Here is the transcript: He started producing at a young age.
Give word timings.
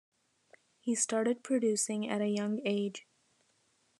He 0.79 0.95
started 0.95 1.43
producing 1.43 2.09
at 2.09 2.21
a 2.21 2.27
young 2.27 2.59
age. 2.65 3.05